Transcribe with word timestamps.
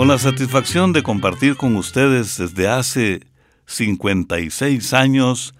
Con 0.00 0.08
la 0.08 0.16
satisfacción 0.16 0.94
de 0.94 1.02
compartir 1.02 1.56
con 1.58 1.76
ustedes 1.76 2.38
desde 2.38 2.68
hace 2.68 3.20
56 3.66 4.94
años, 4.94 5.52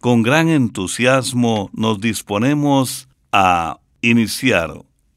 con 0.00 0.22
gran 0.22 0.48
entusiasmo 0.48 1.68
nos 1.74 2.00
disponemos 2.00 3.06
a 3.32 3.80
iniciar 4.00 4.70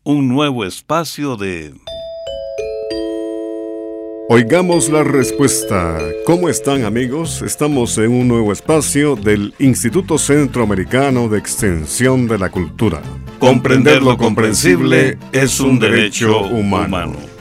un 0.04 0.28
nuevo 0.28 0.66
espacio 0.66 1.38
de... 1.38 1.74
Oigamos 4.28 4.90
la 4.90 5.06
respuesta. 5.06 5.98
¿Cómo 6.26 6.50
están 6.50 6.84
amigos? 6.84 7.44
Estamos 7.44 7.98
en 7.98 8.12
un 8.12 8.28
nuevo 8.28 8.52
espacio 8.52 9.16
del 9.16 9.54
Instituto 9.58 10.18
Centroamericano 10.18 11.30
de 11.30 11.40
Extensión 11.40 12.28
de 12.28 12.40
la 12.40 12.50
Cultura. 12.50 13.02
Comprender 13.40 14.04
lo 14.04 14.18
comprensible 14.18 15.18
es 15.32 15.62
un 15.62 15.80
derecho 15.80 16.42
humano. 16.42 17.35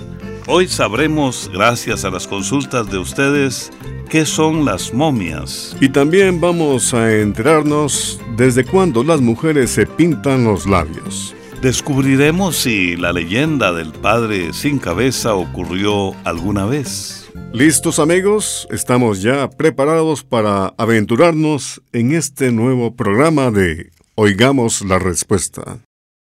Hoy 0.47 0.69
sabremos, 0.69 1.50
gracias 1.50 2.05
a 2.05 2.11
las 2.11 2.27
consultas 2.27 2.91
de 2.91 2.98
ustedes, 2.98 3.73
qué 4.11 4.27
son 4.27 4.67
las 4.67 4.92
momias. 4.92 5.75
Y 5.81 5.89
también 5.89 6.39
vamos 6.39 6.92
a 6.92 7.11
enterarnos 7.14 8.20
desde 8.37 8.62
cuándo 8.62 9.03
las 9.03 9.22
mujeres 9.22 9.70
se 9.70 9.87
pintan 9.87 10.45
los 10.45 10.67
labios. 10.67 11.34
Descubriremos 11.62 12.56
si 12.56 12.95
la 12.95 13.15
leyenda 13.15 13.72
del 13.72 13.92
padre 13.92 14.53
sin 14.53 14.78
cabeza 14.78 15.34
ocurrió 15.34 16.15
alguna 16.25 16.67
vez. 16.67 17.31
¿Listos 17.55 17.98
amigos? 17.98 18.69
Estamos 18.70 19.22
ya 19.22 19.48
preparados 19.48 20.25
para 20.25 20.75
aventurarnos 20.77 21.81
en 21.92 22.12
este 22.12 22.53
nuevo 22.53 22.95
programa 22.95 23.50
de 23.50 23.92
Oigamos 24.15 24.83
la 24.83 24.98
Respuesta. 24.98 25.78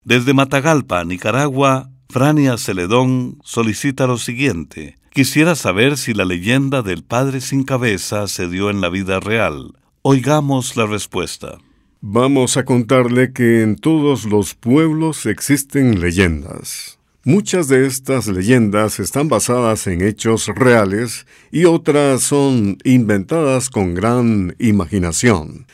Desde 0.05 0.35
Matagalpa, 0.35 1.03
Nicaragua, 1.03 1.92
Frania 2.13 2.59
Celedón 2.59 3.39
solicita 3.43 4.05
lo 4.05 4.19
siguiente. 4.19 4.99
Quisiera 5.09 5.55
saber 5.55 5.97
si 5.97 6.13
la 6.13 6.25
leyenda 6.25 6.83
del 6.83 7.03
padre 7.03 7.41
sin 7.41 7.63
cabeza 7.63 8.27
se 8.27 8.47
dio 8.47 8.69
en 8.69 8.81
la 8.81 8.89
vida 8.89 9.19
real. 9.19 9.73
Oigamos 10.03 10.77
la 10.77 10.85
respuesta. 10.85 11.57
Vamos 12.01 12.55
a 12.55 12.65
contarle 12.65 13.33
que 13.33 13.63
en 13.63 13.77
todos 13.77 14.25
los 14.25 14.53
pueblos 14.53 15.25
existen 15.25 16.01
leyendas. 16.01 16.99
Muchas 17.23 17.67
de 17.67 17.87
estas 17.87 18.27
leyendas 18.27 18.99
están 18.99 19.27
basadas 19.27 19.87
en 19.87 20.03
hechos 20.03 20.49
reales 20.49 21.25
y 21.51 21.65
otras 21.65 22.21
son 22.21 22.77
inventadas 22.83 23.71
con 23.71 23.95
gran 23.95 24.55
imaginación, 24.59 25.65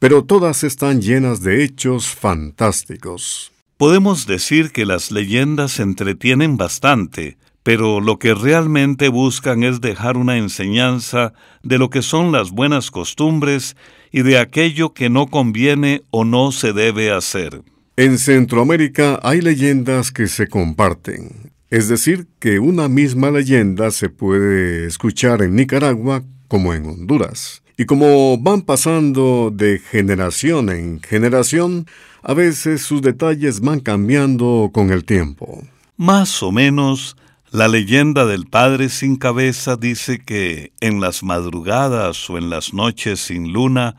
pero 0.00 0.24
todas 0.24 0.64
están 0.64 1.00
llenas 1.00 1.40
de 1.40 1.62
hechos 1.62 2.08
fantásticos. 2.08 3.53
Podemos 3.76 4.28
decir 4.28 4.70
que 4.70 4.86
las 4.86 5.10
leyendas 5.10 5.80
entretienen 5.80 6.56
bastante, 6.56 7.38
pero 7.64 8.00
lo 8.00 8.20
que 8.20 8.32
realmente 8.32 9.08
buscan 9.08 9.64
es 9.64 9.80
dejar 9.80 10.16
una 10.16 10.38
enseñanza 10.38 11.32
de 11.64 11.78
lo 11.78 11.90
que 11.90 12.02
son 12.02 12.30
las 12.30 12.52
buenas 12.52 12.92
costumbres 12.92 13.76
y 14.12 14.22
de 14.22 14.38
aquello 14.38 14.94
que 14.94 15.10
no 15.10 15.26
conviene 15.26 16.02
o 16.10 16.24
no 16.24 16.52
se 16.52 16.72
debe 16.72 17.10
hacer. 17.10 17.62
En 17.96 18.18
Centroamérica 18.18 19.18
hay 19.24 19.40
leyendas 19.40 20.12
que 20.12 20.28
se 20.28 20.46
comparten, 20.46 21.50
es 21.68 21.88
decir, 21.88 22.28
que 22.38 22.60
una 22.60 22.88
misma 22.88 23.32
leyenda 23.32 23.90
se 23.90 24.08
puede 24.08 24.86
escuchar 24.86 25.42
en 25.42 25.56
Nicaragua 25.56 26.22
como 26.46 26.74
en 26.74 26.86
Honduras. 26.86 27.62
Y 27.76 27.86
como 27.86 28.38
van 28.38 28.62
pasando 28.62 29.50
de 29.52 29.80
generación 29.80 30.70
en 30.70 31.00
generación, 31.00 31.86
a 32.24 32.32
veces 32.32 32.82
sus 32.82 33.02
detalles 33.02 33.60
van 33.60 33.80
cambiando 33.80 34.70
con 34.72 34.90
el 34.90 35.04
tiempo. 35.04 35.62
Más 35.96 36.42
o 36.42 36.50
menos, 36.50 37.16
la 37.50 37.68
leyenda 37.68 38.24
del 38.24 38.46
Padre 38.46 38.88
sin 38.88 39.16
cabeza 39.16 39.76
dice 39.76 40.18
que 40.18 40.72
en 40.80 41.00
las 41.00 41.22
madrugadas 41.22 42.28
o 42.30 42.38
en 42.38 42.48
las 42.48 42.72
noches 42.72 43.20
sin 43.20 43.52
luna, 43.52 43.96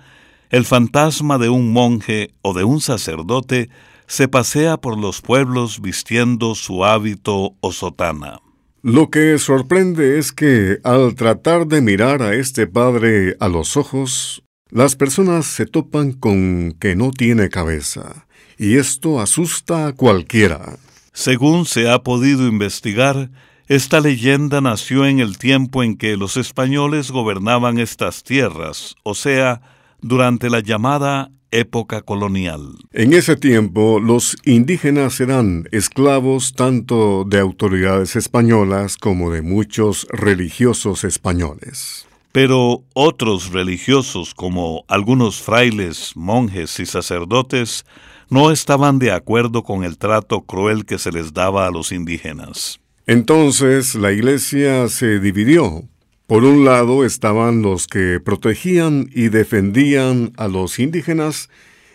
el 0.49 0.65
fantasma 0.65 1.37
de 1.37 1.49
un 1.49 1.71
monje 1.71 2.33
o 2.41 2.53
de 2.53 2.63
un 2.63 2.81
sacerdote 2.81 3.69
se 4.07 4.27
pasea 4.27 4.77
por 4.77 4.97
los 4.97 5.21
pueblos 5.21 5.79
vistiendo 5.79 6.55
su 6.55 6.83
hábito 6.83 7.53
o 7.59 7.71
sotana. 7.71 8.39
Lo 8.81 9.09
que 9.09 9.37
sorprende 9.37 10.19
es 10.19 10.31
que 10.31 10.79
al 10.83 11.15
tratar 11.15 11.67
de 11.67 11.81
mirar 11.81 12.21
a 12.21 12.35
este 12.35 12.67
padre 12.67 13.35
a 13.39 13.47
los 13.47 13.77
ojos, 13.77 14.44
las 14.75 14.97
personas 14.97 15.45
se 15.45 15.65
topan 15.65 16.11
con 16.11 16.73
que 16.81 16.97
no 16.97 17.11
tiene 17.11 17.47
cabeza, 17.47 18.27
y 18.57 18.75
esto 18.75 19.21
asusta 19.21 19.87
a 19.87 19.93
cualquiera. 19.93 20.77
Según 21.13 21.65
se 21.65 21.89
ha 21.89 21.99
podido 21.99 22.45
investigar, 22.45 23.31
esta 23.69 24.01
leyenda 24.01 24.59
nació 24.59 25.05
en 25.05 25.21
el 25.21 25.37
tiempo 25.37 25.81
en 25.81 25.95
que 25.95 26.17
los 26.17 26.35
españoles 26.35 27.09
gobernaban 27.09 27.79
estas 27.79 28.23
tierras, 28.23 28.95
o 29.03 29.15
sea, 29.15 29.61
durante 30.01 30.49
la 30.49 30.59
llamada 30.59 31.31
época 31.51 32.01
colonial. 32.01 32.73
En 32.91 33.13
ese 33.13 33.37
tiempo, 33.37 34.01
los 34.01 34.35
indígenas 34.43 35.21
eran 35.21 35.69
esclavos 35.71 36.51
tanto 36.51 37.23
de 37.23 37.39
autoridades 37.39 38.17
españolas 38.17 38.97
como 38.97 39.31
de 39.31 39.41
muchos 39.41 40.05
religiosos 40.11 41.05
españoles. 41.05 42.04
Pero 42.35 42.84
otros 42.94 43.53
religiosos, 43.53 44.35
como 44.35 44.84
algunos 44.90 45.41
frailes, 45.41 46.12
monjes 46.18 46.81
y 46.81 46.85
sacerdotes, 46.85 47.85
no 48.29 48.51
estaban 48.51 49.00
de 49.00 49.13
acuerdo 49.13 49.63
con 49.63 49.85
el 49.85 49.97
trato 49.97 50.41
cruel 50.41 50.84
que 50.84 51.00
se 51.00 51.13
les 51.13 51.34
daba 51.34 51.66
a 51.66 51.72
los 51.72 51.94
indígenas. 51.94 52.81
Entonces 53.07 53.96
la 53.96 54.12
iglesia 54.12 54.90
se 54.90 55.22
dividió. 55.22 55.85
Por 56.28 56.44
un 56.44 56.66
lado 56.66 57.06
estaban 57.06 57.62
los 57.62 57.88
que 57.88 58.19
protegían 58.19 59.09
y 59.13 59.29
defendían 59.29 60.34
a 60.35 60.50
los 60.50 60.78
indígenas 60.78 61.50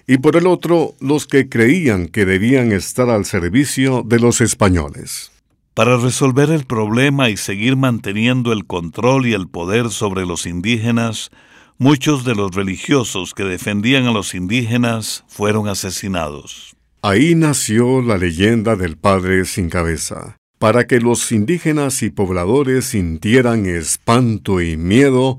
y 0.06 0.16
por 0.16 0.36
el 0.36 0.46
otro 0.46 0.94
los 1.00 1.26
que 1.26 1.50
creían 1.50 2.08
que 2.08 2.24
debían 2.24 2.72
estar 2.72 3.10
al 3.10 3.26
servicio 3.26 4.02
de 4.06 4.18
los 4.20 4.40
españoles. 4.40 5.32
Para 5.74 5.96
resolver 5.96 6.50
el 6.50 6.64
problema 6.64 7.30
y 7.30 7.36
seguir 7.36 7.76
manteniendo 7.76 8.52
el 8.52 8.66
control 8.66 9.26
y 9.26 9.34
el 9.34 9.48
poder 9.48 9.90
sobre 9.90 10.26
los 10.26 10.44
indígenas, 10.44 11.30
muchos 11.78 12.24
de 12.24 12.34
los 12.34 12.54
religiosos 12.54 13.34
que 13.34 13.44
defendían 13.44 14.06
a 14.06 14.12
los 14.12 14.34
indígenas 14.34 15.24
fueron 15.28 15.68
asesinados. 15.68 16.74
Ahí 17.02 17.34
nació 17.34 18.02
la 18.02 18.18
leyenda 18.18 18.74
del 18.74 18.98
Padre 18.98 19.44
sin 19.44 19.70
cabeza, 19.70 20.36
para 20.58 20.86
que 20.86 21.00
los 21.00 21.30
indígenas 21.30 22.02
y 22.02 22.10
pobladores 22.10 22.86
sintieran 22.86 23.64
espanto 23.64 24.60
y 24.60 24.76
miedo 24.76 25.38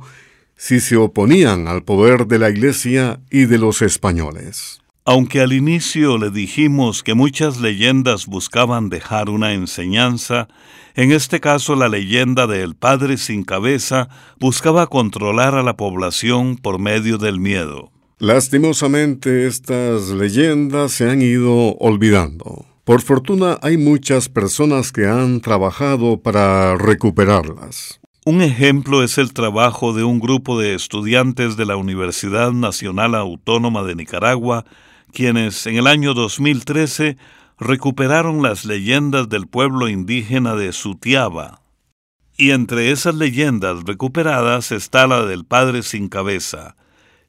si 0.56 0.80
se 0.80 0.95
oponían 0.95 1.68
al 1.68 1.83
poder 1.83 2.25
de 2.25 2.39
la 2.39 2.50
Iglesia 2.50 3.19
y 3.30 3.45
de 3.45 3.57
los 3.57 3.81
españoles. 3.81 4.81
Aunque 5.11 5.41
al 5.41 5.51
inicio 5.51 6.17
le 6.17 6.29
dijimos 6.29 7.03
que 7.03 7.15
muchas 7.15 7.59
leyendas 7.59 8.27
buscaban 8.27 8.87
dejar 8.87 9.29
una 9.29 9.51
enseñanza, 9.51 10.47
en 10.95 11.11
este 11.11 11.41
caso 11.41 11.75
la 11.75 11.89
leyenda 11.89 12.47
del 12.47 12.75
Padre 12.75 13.17
sin 13.17 13.43
cabeza 13.43 14.07
buscaba 14.39 14.87
controlar 14.87 15.53
a 15.55 15.63
la 15.63 15.75
población 15.75 16.55
por 16.55 16.79
medio 16.79 17.17
del 17.17 17.41
miedo. 17.41 17.91
Lastimosamente 18.19 19.47
estas 19.47 20.11
leyendas 20.11 20.93
se 20.93 21.09
han 21.09 21.21
ido 21.21 21.75
olvidando. 21.79 22.65
Por 22.85 23.01
fortuna 23.01 23.59
hay 23.61 23.75
muchas 23.75 24.29
personas 24.29 24.93
que 24.93 25.07
han 25.07 25.41
trabajado 25.41 26.21
para 26.21 26.77
recuperarlas. 26.77 27.99
Un 28.23 28.41
ejemplo 28.41 29.03
es 29.03 29.17
el 29.17 29.33
trabajo 29.33 29.91
de 29.91 30.05
un 30.05 30.21
grupo 30.21 30.57
de 30.57 30.73
estudiantes 30.73 31.57
de 31.57 31.65
la 31.65 31.75
Universidad 31.75 32.53
Nacional 32.53 33.13
Autónoma 33.13 33.83
de 33.83 33.95
Nicaragua, 33.95 34.63
quienes 35.11 35.67
en 35.67 35.75
el 35.75 35.87
año 35.87 36.13
2013 36.13 37.17
recuperaron 37.59 38.41
las 38.41 38.63
leyendas 38.65 39.29
del 39.29 39.47
pueblo 39.47 39.87
indígena 39.87 40.55
de 40.55 40.73
Sutiaba. 40.73 41.61
Y 42.35 42.49
entre 42.51 42.91
esas 42.91 43.15
leyendas 43.15 43.83
recuperadas 43.83 44.71
está 44.71 45.05
la 45.05 45.25
del 45.25 45.45
Padre 45.45 45.83
sin 45.83 46.09
cabeza. 46.09 46.75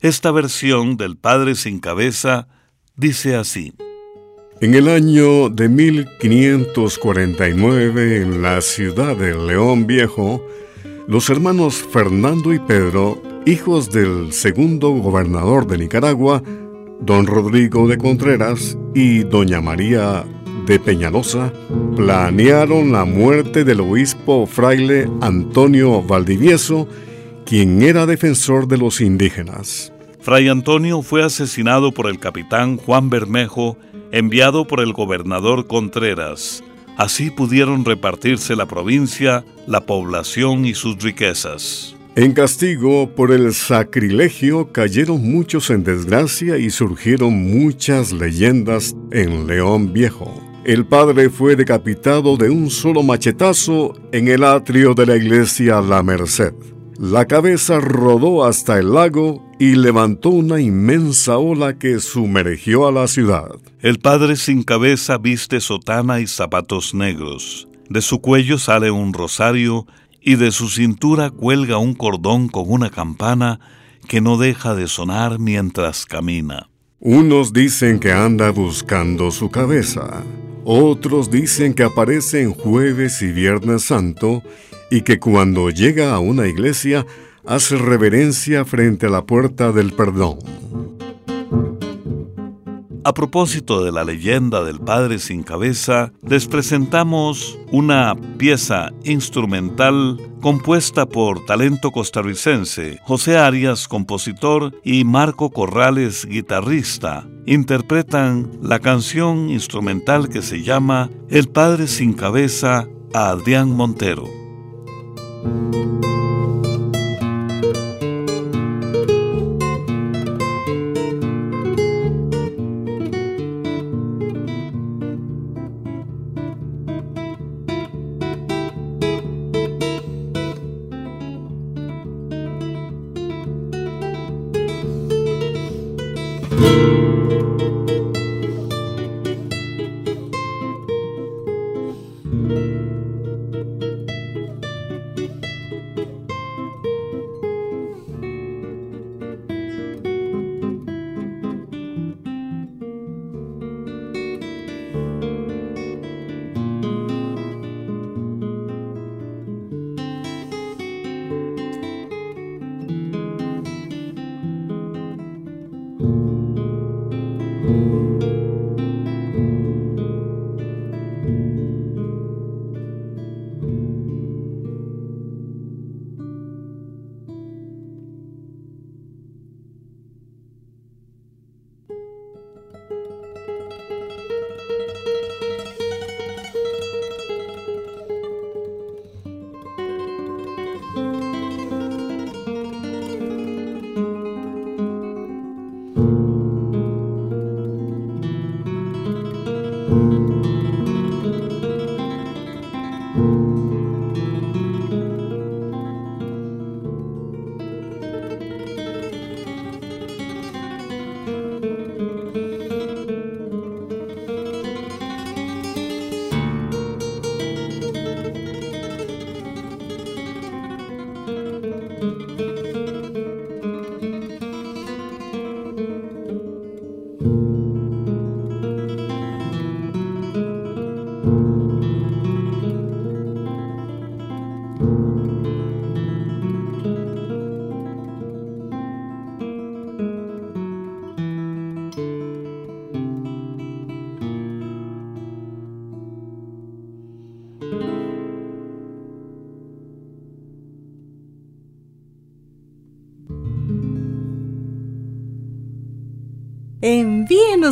Esta 0.00 0.30
versión 0.30 0.96
del 0.96 1.18
Padre 1.18 1.54
sin 1.54 1.80
cabeza 1.80 2.48
dice 2.96 3.36
así. 3.36 3.74
En 4.60 4.74
el 4.74 4.88
año 4.88 5.50
de 5.50 5.68
1549, 5.68 8.22
en 8.22 8.40
la 8.42 8.60
ciudad 8.60 9.16
de 9.16 9.34
León 9.34 9.86
Viejo, 9.86 10.44
los 11.08 11.30
hermanos 11.30 11.84
Fernando 11.92 12.54
y 12.54 12.60
Pedro, 12.60 13.20
hijos 13.44 13.90
del 13.90 14.32
segundo 14.32 14.90
gobernador 14.90 15.66
de 15.66 15.78
Nicaragua, 15.78 16.44
don 17.02 17.26
Rodrigo 17.26 17.88
de 17.88 17.98
Contreras 17.98 18.78
y 18.94 19.24
doña 19.24 19.60
María 19.60 20.24
de 20.66 20.78
Peñalosa, 20.78 21.52
planearon 21.96 22.92
la 22.92 23.04
muerte 23.04 23.64
del 23.64 23.80
obispo 23.80 24.46
fraile 24.46 25.08
Antonio 25.20 26.02
Valdivieso, 26.02 26.86
quien 27.44 27.82
era 27.82 28.06
defensor 28.06 28.68
de 28.68 28.78
los 28.78 29.00
indígenas. 29.00 29.92
Fray 30.20 30.48
Antonio 30.48 31.02
fue 31.02 31.24
asesinado 31.24 31.90
por 31.90 32.06
el 32.08 32.20
capitán 32.20 32.76
Juan 32.76 33.10
Bermejo, 33.10 33.76
enviado 34.12 34.68
por 34.68 34.80
el 34.80 34.92
gobernador 34.92 35.66
Contreras. 35.66 36.62
Así 36.96 37.30
pudieron 37.30 37.84
repartirse 37.84 38.54
la 38.54 38.66
provincia, 38.66 39.44
la 39.66 39.80
población 39.80 40.64
y 40.64 40.74
sus 40.74 41.02
riquezas. 41.02 41.96
En 42.14 42.34
castigo 42.34 43.08
por 43.14 43.32
el 43.32 43.54
sacrilegio 43.54 44.70
cayeron 44.70 45.22
muchos 45.22 45.70
en 45.70 45.82
desgracia 45.82 46.58
y 46.58 46.68
surgieron 46.68 47.32
muchas 47.32 48.12
leyendas 48.12 48.94
en 49.12 49.46
León 49.46 49.94
Viejo. 49.94 50.30
El 50.66 50.84
padre 50.84 51.30
fue 51.30 51.56
decapitado 51.56 52.36
de 52.36 52.50
un 52.50 52.68
solo 52.68 53.02
machetazo 53.02 53.94
en 54.12 54.28
el 54.28 54.44
atrio 54.44 54.92
de 54.92 55.06
la 55.06 55.16
iglesia 55.16 55.80
La 55.80 56.02
Merced. 56.02 56.52
La 56.98 57.24
cabeza 57.24 57.80
rodó 57.80 58.44
hasta 58.44 58.78
el 58.78 58.92
lago 58.92 59.42
y 59.58 59.74
levantó 59.76 60.28
una 60.28 60.60
inmensa 60.60 61.38
ola 61.38 61.78
que 61.78 61.98
sumergió 61.98 62.86
a 62.86 62.92
la 62.92 63.08
ciudad. 63.08 63.52
El 63.80 64.00
padre 64.00 64.36
sin 64.36 64.64
cabeza 64.64 65.16
viste 65.16 65.60
sotana 65.60 66.20
y 66.20 66.26
zapatos 66.26 66.92
negros. 66.92 67.68
De 67.88 68.02
su 68.02 68.20
cuello 68.20 68.58
sale 68.58 68.90
un 68.90 69.14
rosario 69.14 69.86
y 70.22 70.36
de 70.36 70.52
su 70.52 70.68
cintura 70.68 71.30
cuelga 71.30 71.78
un 71.78 71.94
cordón 71.94 72.48
con 72.48 72.64
una 72.68 72.90
campana 72.90 73.60
que 74.08 74.20
no 74.20 74.36
deja 74.38 74.74
de 74.74 74.88
sonar 74.88 75.38
mientras 75.38 76.06
camina. 76.06 76.68
Unos 77.00 77.52
dicen 77.52 77.98
que 77.98 78.12
anda 78.12 78.50
buscando 78.50 79.30
su 79.30 79.50
cabeza, 79.50 80.22
otros 80.64 81.30
dicen 81.30 81.74
que 81.74 81.82
aparece 81.82 82.42
en 82.42 82.52
jueves 82.52 83.22
y 83.22 83.32
viernes 83.32 83.82
santo 83.82 84.42
y 84.90 85.02
que 85.02 85.18
cuando 85.18 85.70
llega 85.70 86.14
a 86.14 86.20
una 86.20 86.46
iglesia 86.46 87.04
hace 87.44 87.76
reverencia 87.76 88.64
frente 88.64 89.06
a 89.06 89.10
la 89.10 89.26
puerta 89.26 89.72
del 89.72 89.92
perdón. 89.92 90.38
A 93.04 93.12
propósito 93.14 93.82
de 93.82 93.90
la 93.90 94.04
leyenda 94.04 94.62
del 94.62 94.78
Padre 94.78 95.18
sin 95.18 95.42
cabeza, 95.42 96.12
les 96.22 96.46
presentamos 96.46 97.58
una 97.72 98.14
pieza 98.38 98.90
instrumental 99.02 100.20
compuesta 100.40 101.06
por 101.06 101.44
talento 101.44 101.90
costarricense, 101.90 103.00
José 103.02 103.38
Arias, 103.38 103.88
compositor, 103.88 104.72
y 104.84 105.02
Marco 105.04 105.50
Corrales, 105.50 106.26
guitarrista. 106.26 107.26
Interpretan 107.44 108.50
la 108.62 108.78
canción 108.78 109.50
instrumental 109.50 110.28
que 110.28 110.42
se 110.42 110.62
llama 110.62 111.10
El 111.28 111.48
Padre 111.48 111.88
sin 111.88 112.12
cabeza 112.12 112.86
a 113.12 113.30
Adrián 113.30 113.70
Montero. 113.70 114.28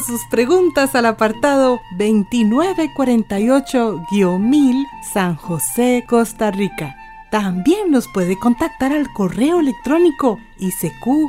Sus 0.07 0.21
preguntas 0.31 0.95
al 0.95 1.07
apartado 1.07 1.81
2948-1000 1.99 4.87
San 5.13 5.35
José, 5.37 6.05
Costa 6.09 6.51
Rica. 6.51 6.97
También 7.31 7.91
nos 7.91 8.09
puede 8.09 8.39
contactar 8.39 8.93
al 8.93 9.13
correo 9.13 9.61
electrónico 9.61 10.39
isq.isq.org 10.59 11.21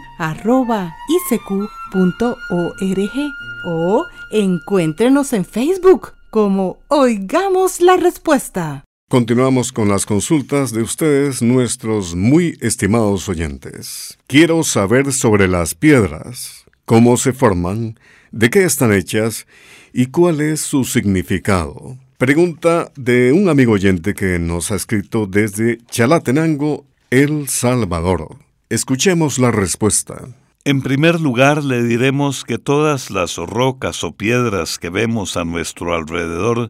o 3.66 4.06
encuéntrenos 4.32 5.34
en 5.34 5.44
Facebook 5.46 6.14
como 6.30 6.80
Oigamos 6.88 7.82
la 7.82 7.98
Respuesta. 7.98 8.86
Continuamos 9.10 9.74
con 9.74 9.90
las 9.90 10.06
consultas 10.06 10.72
de 10.72 10.82
ustedes, 10.82 11.42
nuestros 11.42 12.16
muy 12.16 12.58
estimados 12.62 13.28
oyentes. 13.28 14.18
Quiero 14.28 14.64
saber 14.64 15.12
sobre 15.12 15.50
las 15.50 15.76
piedras, 15.76 16.64
cómo 16.86 17.18
se 17.18 17.34
forman, 17.34 17.98
de 18.32 18.50
qué 18.50 18.64
están 18.64 18.94
hechas 18.94 19.48
y 19.94 20.08
cuál 20.08 20.42
es 20.42 20.62
su 20.62 20.84
significado. 20.86 21.98
Pregunta 22.18 22.92
de 22.96 23.32
un 23.34 23.50
amigo 23.50 23.74
oyente 23.74 24.14
que 24.14 24.40
nos 24.40 24.72
ha 24.72 24.76
escrito 24.76 25.26
desde 25.26 25.80
Chalatenango, 25.90 26.86
El 27.10 27.48
Salvador. 27.48 28.38
Escuchemos 28.70 29.40
la 29.40 29.52
respuesta. 29.52 30.30
En 30.64 30.82
primer 30.82 31.20
lugar, 31.20 31.64
le 31.64 31.84
diremos 31.84 32.46
que 32.46 32.60
todas 32.60 33.10
las 33.10 33.38
rocas 33.38 34.04
o 34.04 34.12
piedras 34.12 34.78
que 34.78 34.90
vemos 34.90 35.36
a 35.36 35.44
nuestro 35.44 35.96
alrededor, 35.96 36.70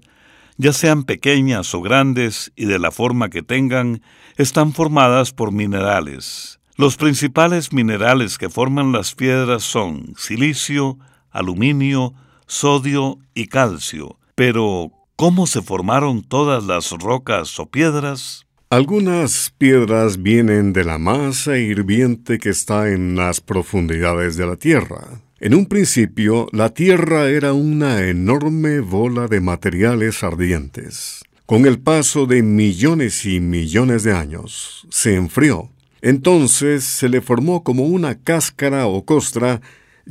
ya 0.55 0.71
sean 0.71 1.03
pequeñas 1.03 1.75
o 1.75 1.81
grandes 1.81 2.53
y 2.55 2.65
de 2.65 2.79
la 2.79 2.91
forma 2.91 3.29
que 3.29 3.43
tengan, 3.43 4.01
están 4.37 4.71
formadas 4.71 5.33
por 5.33 5.51
minerales. 5.51 6.59
Los 6.77 6.95
principales 6.95 7.73
minerales 7.73 8.37
que 8.37 8.49
forman 8.49 8.93
las 8.93 9.13
piedras 9.13 9.63
son 9.63 10.13
silicio, 10.17 10.97
aluminio, 11.31 12.13
sodio 12.47 13.19
y 13.33 13.47
calcio. 13.47 14.17
Pero, 14.35 14.91
¿cómo 15.15 15.47
se 15.47 15.61
formaron 15.61 16.23
todas 16.23 16.63
las 16.63 16.91
rocas 16.91 17.59
o 17.59 17.65
piedras? 17.65 18.45
Algunas 18.69 19.53
piedras 19.57 20.21
vienen 20.21 20.71
de 20.71 20.85
la 20.85 20.97
masa 20.97 21.57
hirviente 21.57 22.39
que 22.39 22.49
está 22.49 22.89
en 22.89 23.15
las 23.15 23.41
profundidades 23.41 24.37
de 24.37 24.45
la 24.45 24.55
Tierra. 24.55 25.21
En 25.41 25.55
un 25.55 25.65
principio, 25.65 26.47
la 26.51 26.69
Tierra 26.69 27.27
era 27.27 27.51
una 27.51 28.07
enorme 28.07 28.79
bola 28.79 29.27
de 29.27 29.41
materiales 29.41 30.23
ardientes. 30.23 31.23
Con 31.45 31.65
el 31.65 31.79
paso 31.79 32.27
de 32.27 32.43
millones 32.43 33.25
y 33.25 33.41
millones 33.41 34.03
de 34.03 34.13
años, 34.13 34.87
se 34.89 35.15
enfrió. 35.15 35.69
Entonces 36.01 36.85
se 36.85 37.09
le 37.09 37.21
formó 37.21 37.63
como 37.63 37.87
una 37.87 38.15
cáscara 38.15 38.87
o 38.87 39.03
costra 39.03 39.61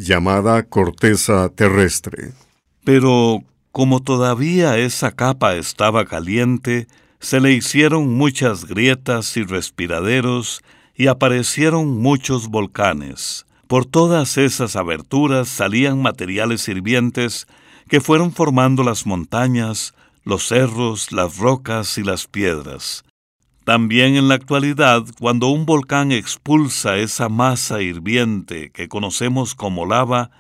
llamada 0.01 0.63
corteza 0.63 1.51
terrestre. 1.51 2.33
Pero, 2.85 3.45
como 3.71 4.01
todavía 4.01 4.79
esa 4.79 5.13
capa 5.13 5.57
estaba 5.57 6.07
caliente, 6.07 6.89
se 7.21 7.39
le 7.39 7.53
hicieron 7.53 8.09
muchas 8.15 8.65
grietas 8.65 9.37
y 9.37 9.43
respiraderos 9.43 10.63
y 10.95 11.09
aparecieron 11.09 11.99
muchos 11.99 12.49
volcanes. 12.49 13.47
Por 13.67 13.85
todas 13.85 14.39
esas 14.39 14.75
aberturas 14.75 15.49
salían 15.49 16.01
materiales 16.01 16.67
hirvientes 16.67 17.47
que 17.87 18.01
fueron 18.01 18.33
formando 18.33 18.83
las 18.83 19.07
montañas, 19.07 19.95
los 20.25 20.49
cerros, 20.49 21.13
las 21.13 21.37
rocas 21.37 21.99
y 21.99 22.05
las 22.05 22.27
piedras. 22.27 23.05
También 23.71 24.17
en 24.17 24.27
la 24.27 24.35
actualidad, 24.35 25.05
cuando 25.21 25.47
un 25.47 25.65
volcán 25.65 26.11
expulsa 26.11 26.97
esa 26.97 27.29
masa 27.29 27.81
hirviente 27.81 28.73
que 28.73 28.89
conocemos 28.89 29.55
como 29.55 29.87
lava, 29.87 30.33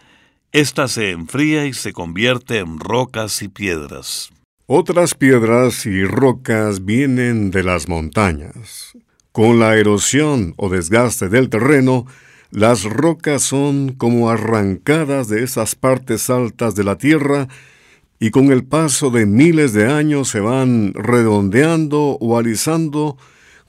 ésta 0.50 0.88
se 0.88 1.12
enfría 1.12 1.64
y 1.66 1.72
se 1.72 1.92
convierte 1.92 2.58
en 2.58 2.80
rocas 2.80 3.40
y 3.42 3.46
piedras. 3.46 4.32
Otras 4.66 5.14
piedras 5.14 5.86
y 5.86 6.04
rocas 6.04 6.84
vienen 6.84 7.52
de 7.52 7.62
las 7.62 7.88
montañas. 7.88 8.94
Con 9.30 9.60
la 9.60 9.76
erosión 9.76 10.54
o 10.56 10.68
desgaste 10.68 11.28
del 11.28 11.50
terreno, 11.50 12.06
las 12.50 12.82
rocas 12.82 13.42
son 13.42 13.92
como 13.92 14.28
arrancadas 14.28 15.28
de 15.28 15.44
esas 15.44 15.76
partes 15.76 16.30
altas 16.30 16.74
de 16.74 16.82
la 16.82 16.98
tierra 16.98 17.46
y 18.20 18.30
con 18.30 18.52
el 18.52 18.64
paso 18.64 19.10
de 19.10 19.24
miles 19.24 19.72
de 19.72 19.90
años 19.90 20.28
se 20.28 20.40
van 20.40 20.92
redondeando 20.92 22.18
o 22.20 22.38
alisando 22.38 23.16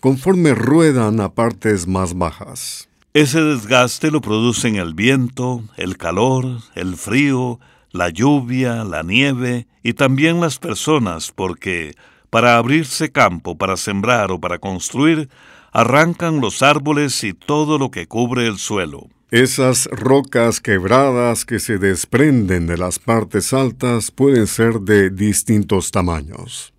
conforme 0.01 0.53
ruedan 0.53 1.21
a 1.21 1.33
partes 1.33 1.87
más 1.87 2.15
bajas. 2.15 2.89
Ese 3.13 3.41
desgaste 3.41 4.11
lo 4.11 4.19
producen 4.19 4.75
el 4.75 4.93
viento, 4.93 5.63
el 5.77 5.97
calor, 5.97 6.45
el 6.75 6.97
frío, 6.97 7.59
la 7.91 8.09
lluvia, 8.09 8.83
la 8.83 9.03
nieve 9.03 9.67
y 9.83 9.93
también 9.93 10.41
las 10.41 10.59
personas, 10.59 11.31
porque 11.31 11.95
para 12.29 12.57
abrirse 12.57 13.11
campo, 13.11 13.57
para 13.57 13.77
sembrar 13.77 14.31
o 14.31 14.39
para 14.39 14.59
construir, 14.59 15.29
arrancan 15.71 16.41
los 16.41 16.61
árboles 16.61 17.23
y 17.23 17.33
todo 17.33 17.77
lo 17.77 17.89
que 17.89 18.07
cubre 18.07 18.47
el 18.47 18.57
suelo. 18.57 19.07
Esas 19.31 19.85
rocas 19.85 20.59
quebradas 20.59 21.45
que 21.45 21.59
se 21.59 21.77
desprenden 21.77 22.67
de 22.67 22.77
las 22.77 22.99
partes 22.99 23.53
altas 23.53 24.11
pueden 24.11 24.45
ser 24.45 24.81
de 24.81 25.09
distintos 25.09 25.89
tamaños. 25.91 26.73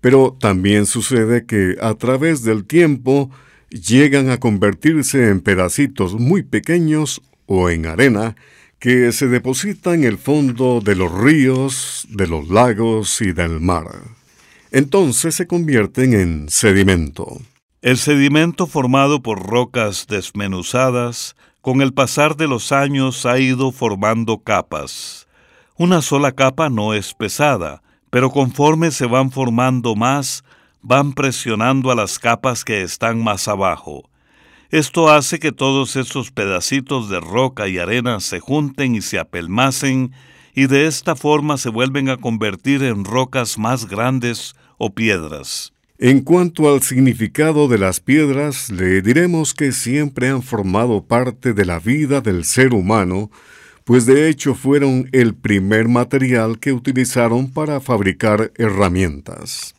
Pero 0.00 0.36
también 0.40 0.86
sucede 0.86 1.46
que 1.46 1.76
a 1.80 1.94
través 1.94 2.42
del 2.42 2.64
tiempo 2.64 3.30
llegan 3.70 4.28
a 4.30 4.38
convertirse 4.38 5.28
en 5.28 5.40
pedacitos 5.40 6.14
muy 6.14 6.42
pequeños 6.42 7.22
o 7.46 7.70
en 7.70 7.86
arena 7.86 8.34
que 8.80 9.12
se 9.12 9.28
deposita 9.28 9.94
en 9.94 10.02
el 10.02 10.18
fondo 10.18 10.80
de 10.80 10.96
los 10.96 11.12
ríos, 11.12 12.08
de 12.10 12.26
los 12.26 12.48
lagos 12.48 13.20
y 13.20 13.30
del 13.30 13.60
mar. 13.60 13.86
Entonces 14.72 15.36
se 15.36 15.46
convierten 15.46 16.12
en 16.12 16.48
sedimento. 16.48 17.40
El 17.82 17.98
sedimento 17.98 18.66
formado 18.66 19.22
por 19.22 19.46
rocas 19.46 20.06
desmenuzadas, 20.08 21.36
con 21.64 21.80
el 21.80 21.94
pasar 21.94 22.36
de 22.36 22.46
los 22.46 22.72
años 22.72 23.24
ha 23.24 23.38
ido 23.38 23.72
formando 23.72 24.36
capas. 24.36 25.26
Una 25.78 26.02
sola 26.02 26.32
capa 26.32 26.68
no 26.68 26.92
es 26.92 27.14
pesada, 27.14 27.82
pero 28.10 28.30
conforme 28.30 28.90
se 28.90 29.06
van 29.06 29.30
formando 29.30 29.96
más, 29.96 30.44
van 30.82 31.14
presionando 31.14 31.90
a 31.90 31.94
las 31.94 32.18
capas 32.18 32.66
que 32.66 32.82
están 32.82 33.24
más 33.24 33.48
abajo. 33.48 34.10
Esto 34.68 35.10
hace 35.10 35.38
que 35.38 35.52
todos 35.52 35.96
esos 35.96 36.30
pedacitos 36.30 37.08
de 37.08 37.18
roca 37.20 37.66
y 37.66 37.78
arena 37.78 38.20
se 38.20 38.40
junten 38.40 38.94
y 38.94 39.00
se 39.00 39.18
apelmacen 39.18 40.12
y 40.54 40.66
de 40.66 40.86
esta 40.86 41.16
forma 41.16 41.56
se 41.56 41.70
vuelven 41.70 42.10
a 42.10 42.18
convertir 42.18 42.82
en 42.82 43.06
rocas 43.06 43.56
más 43.56 43.86
grandes 43.86 44.54
o 44.76 44.90
piedras. 44.90 45.73
En 45.98 46.22
cuanto 46.22 46.68
al 46.74 46.82
significado 46.82 47.68
de 47.68 47.78
las 47.78 48.00
piedras, 48.00 48.68
le 48.68 49.00
diremos 49.00 49.54
que 49.54 49.70
siempre 49.70 50.28
han 50.28 50.42
formado 50.42 51.04
parte 51.04 51.52
de 51.52 51.64
la 51.64 51.78
vida 51.78 52.20
del 52.20 52.44
ser 52.44 52.74
humano, 52.74 53.30
pues 53.84 54.04
de 54.04 54.28
hecho 54.28 54.56
fueron 54.56 55.08
el 55.12 55.34
primer 55.36 55.86
material 55.86 56.58
que 56.58 56.72
utilizaron 56.72 57.48
para 57.48 57.80
fabricar 57.80 58.50
herramientas. 58.56 59.76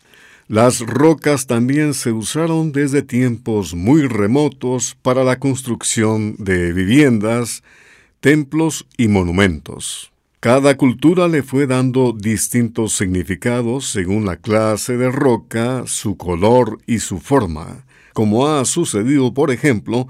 Las 0.48 0.80
rocas 0.80 1.48
también 1.48 1.94
se 1.94 2.14
usaron 2.14 2.72
desde 2.72 3.02
tiempos 3.02 3.74
muy 3.74 4.08
remotos 4.08 4.96
para 5.02 5.26
la 5.26 5.38
construcción 5.38 6.38
de 6.38 6.72
viviendas, 6.72 7.62
templos 8.22 8.88
y 8.96 9.10
monumentos. 9.10 10.14
Cada 10.46 10.78
cultura 10.78 11.28
le 11.28 11.42
fue 11.42 11.66
dando 11.66 12.14
distintos 12.16 12.94
significados 12.94 13.86
según 13.86 14.28
la 14.28 14.36
clase 14.36 14.96
de 14.96 15.10
roca, 15.10 15.86
su 15.88 16.18
color 16.18 16.78
y 16.86 17.00
su 17.00 17.18
forma, 17.18 17.88
como 18.14 18.48
ha 18.48 18.64
sucedido, 18.66 19.34
por 19.34 19.50
ejemplo, 19.50 20.08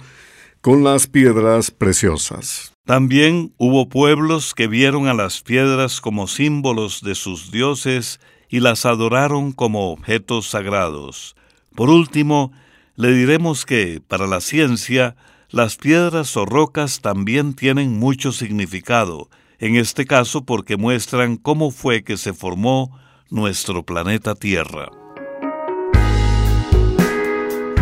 con 0.59 0.83
las 0.83 1.07
piedras 1.07 1.71
preciosas. 1.71 2.73
También 2.83 3.53
hubo 3.57 3.87
pueblos 3.87 4.53
que 4.53 4.67
vieron 4.67 5.07
a 5.07 5.13
las 5.13 5.41
piedras 5.41 6.01
como 6.01 6.27
símbolos 6.27 7.01
de 7.01 7.15
sus 7.15 7.49
dioses 7.49 8.19
y 8.49 8.59
las 8.59 8.85
adoraron 8.85 9.53
como 9.53 9.93
objetos 9.93 10.49
sagrados. 10.49 11.37
Por 11.75 11.89
último, 11.89 12.51
le 12.97 13.13
diremos 13.13 13.65
que, 13.65 14.01
para 14.05 14.27
la 14.27 14.41
ciencia, 14.41 15.15
las 15.49 15.77
piedras 15.77 16.35
o 16.35 16.45
rocas 16.45 16.99
también 16.99 17.53
tienen 17.53 17.97
mucho 17.97 18.33
significado, 18.33 19.29
en 19.59 19.75
este 19.75 20.05
caso 20.05 20.45
porque 20.45 20.77
muestran 20.77 21.37
cómo 21.37 21.71
fue 21.71 22.03
que 22.03 22.17
se 22.17 22.33
formó 22.33 22.97
nuestro 23.29 23.83
planeta 23.83 24.35
Tierra. 24.35 24.89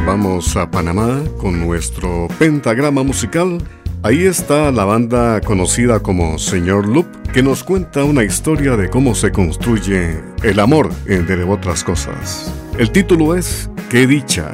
Vamos 0.06 0.56
a 0.58 0.70
Panamá 0.70 1.24
con 1.40 1.60
nuestro 1.66 2.28
pentagrama 2.38 3.04
musical 3.04 3.60
Ahí 4.06 4.26
está 4.26 4.70
la 4.74 4.84
banda 4.84 5.40
conocida 5.40 6.02
como 6.02 6.38
Señor 6.38 6.90
Loop, 6.90 7.08
que 7.34 7.42
nos 7.42 7.64
cuenta 7.64 8.04
una 8.04 8.26
historia 8.26 8.76
de 8.76 8.90
cómo 8.90 9.16
se 9.16 9.32
construye 9.32 10.20
el 10.44 10.60
amor, 10.60 10.90
entre 11.08 11.42
otras 11.46 11.86
cosas. 11.86 12.54
El 12.78 12.92
título 12.92 13.34
es 13.34 13.70
Qué 13.90 14.06
dicha. 14.06 14.54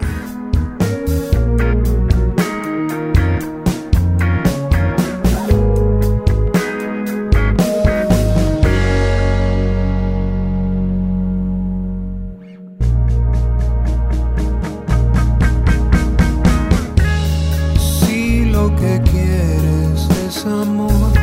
lo 18.59 18.75
que 18.75 19.01
quieres 19.11 19.99
es 20.25 20.45
amor, 20.45 21.13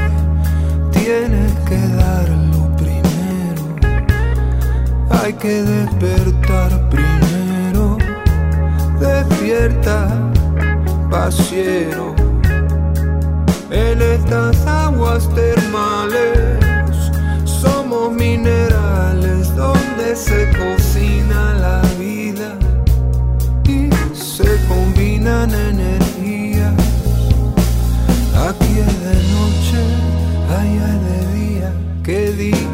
tienes 0.91 1.53
que 1.69 1.81
darlo 2.03 2.61
primero. 2.83 3.63
Hay 5.11 5.33
que 5.35 5.63
despertar 5.63 6.71
primero, 6.89 7.99
despierta, 8.99 9.99
pasiero. 11.11 12.15
En 13.71 14.01
estas 14.01 14.67
aguas 14.67 15.29
termales 15.35 16.39
somos 17.45 18.13
minerales 18.13 19.55
donde 19.55 20.17
se 20.17 20.41
cocina 20.61 21.41
la 21.67 21.83
vida 21.99 22.51
y 23.65 23.91
se 24.15 24.49
combinan 24.69 25.51
en 25.51 25.81
el 25.81 26.16
día, 32.07 32.31
qué 32.31 32.66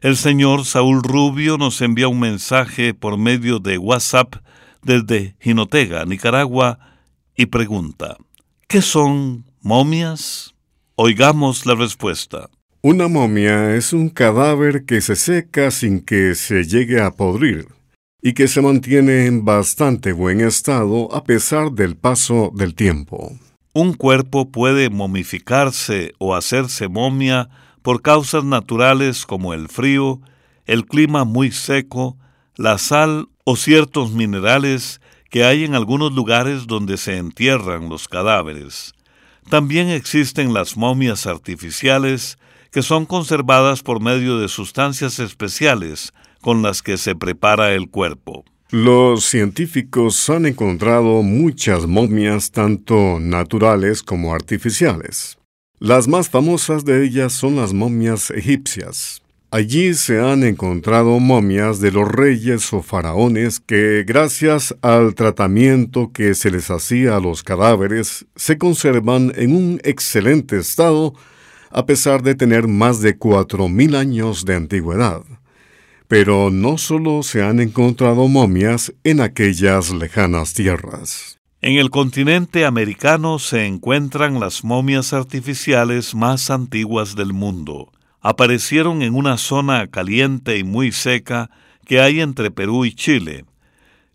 El 0.02 0.18
señor 0.18 0.66
Saúl 0.66 1.04
Rubio 1.04 1.60
nos 1.60 1.80
envía 1.80 2.08
un 2.08 2.20
mensaje 2.20 2.96
por 2.96 3.20
medio 3.20 3.60
de 3.60 3.78
WhatsApp 3.78 4.34
desde 4.82 5.36
Jinotega, 5.40 6.06
Nicaragua, 6.06 6.80
y 7.38 7.46
pregunta, 7.46 8.18
¿qué 8.68 8.82
son 8.82 9.46
momias? 9.62 10.56
Oigamos 10.96 11.68
la 11.68 11.76
respuesta. 11.76 12.50
Una 12.82 13.08
momia 13.08 13.76
es 13.76 13.94
un 13.94 14.10
cadáver 14.10 14.86
que 14.86 15.02
se 15.02 15.16
seca 15.16 15.70
sin 15.70 16.02
que 16.02 16.34
se 16.34 16.64
llegue 16.64 17.00
a 17.00 17.12
podrir 17.12 17.68
y 18.24 18.34
que 18.34 18.48
se 18.48 18.64
mantiene 18.64 19.28
en 19.28 19.46
bastante 19.46 20.14
buen 20.14 20.42
estado 20.42 21.14
a 21.14 21.24
pesar 21.26 21.74
del 21.74 21.96
paso 21.96 22.52
del 22.56 22.74
tiempo. 22.74 23.38
Un 23.76 23.94
cuerpo 23.94 24.50
puede 24.50 24.90
momificarse 24.90 26.16
o 26.18 26.34
hacerse 26.34 26.88
momia 26.88 27.50
por 27.82 28.02
causas 28.02 28.44
naturales 28.44 29.26
como 29.26 29.54
el 29.54 29.68
frío, 29.68 30.22
el 30.66 30.86
clima 30.86 31.26
muy 31.26 31.52
seco, 31.52 32.18
la 32.56 32.78
sal 32.78 33.30
o 33.44 33.56
ciertos 33.56 34.12
minerales 34.12 35.02
que 35.30 35.44
hay 35.44 35.64
en 35.64 35.76
algunos 35.76 36.12
lugares 36.12 36.68
donde 36.68 36.98
se 36.98 37.18
entierran 37.18 37.90
los 37.90 38.08
cadáveres. 38.08 38.94
También 39.50 39.90
existen 39.90 40.54
las 40.54 40.78
momias 40.78 41.26
artificiales 41.26 42.38
que 42.72 42.84
son 42.84 43.06
conservadas 43.06 43.82
por 43.82 44.02
medio 44.02 44.40
de 44.40 44.48
sustancias 44.48 45.20
especiales 45.20 46.14
con 46.42 46.62
las 46.62 46.82
que 46.82 46.98
se 46.98 47.16
prepara 47.16 47.74
el 47.74 47.90
cuerpo. 47.90 48.46
Los 48.70 49.26
científicos 49.26 50.30
han 50.30 50.46
encontrado 50.46 51.24
muchas 51.24 51.88
momias 51.88 52.52
tanto 52.52 53.20
naturales 53.20 54.02
como 54.02 54.34
artificiales. 54.34 55.38
Las 55.84 56.08
más 56.08 56.30
famosas 56.30 56.86
de 56.86 57.04
ellas 57.04 57.34
son 57.34 57.56
las 57.56 57.74
momias 57.74 58.30
egipcias. 58.30 59.24
Allí 59.50 59.96
se 59.96 60.20
han 60.20 60.44
encontrado 60.44 61.20
momias 61.20 61.80
de 61.80 61.92
los 61.92 62.08
reyes 62.08 62.72
o 62.72 62.84
faraones 62.84 63.60
que, 63.60 64.04
gracias 64.06 64.76
al 64.84 65.16
tratamiento 65.16 66.12
que 66.14 66.36
se 66.36 66.52
les 66.52 66.70
hacía 66.70 67.16
a 67.16 67.20
los 67.20 67.42
cadáveres, 67.42 68.28
se 68.36 68.60
conservan 68.60 69.34
en 69.36 69.56
un 69.56 69.82
excelente 69.84 70.60
estado 70.60 71.16
a 71.72 71.88
pesar 71.88 72.22
de 72.22 72.36
tener 72.36 72.68
más 72.68 73.02
de 73.02 73.18
cuatro 73.18 73.68
mil 73.68 73.96
años 73.96 74.46
de 74.46 74.54
antigüedad. 74.54 75.24
Pero 76.08 76.52
no 76.52 76.78
solo 76.78 77.24
se 77.24 77.42
han 77.42 77.60
encontrado 77.60 78.28
momias 78.28 78.94
en 79.04 79.20
aquellas 79.20 79.90
lejanas 79.90 80.54
tierras. 80.54 81.41
En 81.64 81.78
el 81.78 81.92
continente 81.92 82.66
americano 82.66 83.38
se 83.38 83.68
encuentran 83.68 84.40
las 84.40 84.64
momias 84.64 85.14
artificiales 85.14 86.16
más 86.16 86.50
antiguas 86.50 87.16
del 87.16 87.34
mundo. 87.34 87.92
Aparecieron 88.20 89.04
en 89.04 89.14
una 89.14 89.38
zona 89.38 89.86
caliente 89.86 90.58
y 90.58 90.64
muy 90.64 90.92
seca 90.92 91.52
que 91.86 92.02
hay 92.02 92.20
entre 92.20 92.50
Perú 92.50 92.84
y 92.84 92.96
Chile. 92.96 93.46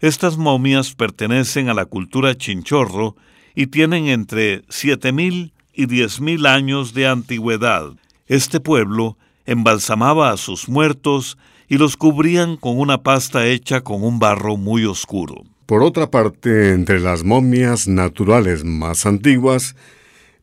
Estas 0.01 0.37
momias 0.39 0.95
pertenecen 0.97 1.69
a 1.69 1.75
la 1.75 1.85
cultura 1.85 2.37
chinchorro 2.37 3.15
y 3.55 3.69
tienen 3.69 4.09
entre 4.09 4.65
7.000 4.65 5.53
y 5.73 5.87
10.000 5.87 6.49
años 6.49 6.95
de 6.95 7.07
antigüedad. 7.07 7.93
Este 8.27 8.59
pueblo 8.59 9.19
embalsamaba 9.45 10.33
a 10.33 10.37
sus 10.37 10.69
muertos 10.69 11.39
y 11.69 11.79
los 11.79 11.97
cubrían 11.97 12.57
con 12.57 12.81
una 12.81 13.05
pasta 13.05 13.47
hecha 13.47 13.83
con 13.83 14.03
un 14.03 14.19
barro 14.19 14.57
muy 14.57 14.85
oscuro. 14.85 15.45
Por 15.67 15.83
otra 15.83 16.11
parte, 16.13 16.71
entre 16.71 17.01
las 17.01 17.25
momias 17.25 17.89
naturales 17.89 18.65
más 18.65 19.05
antiguas 19.05 19.75